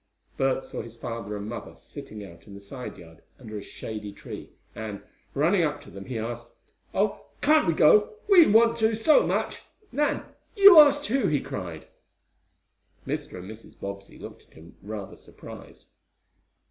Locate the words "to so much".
8.79-9.59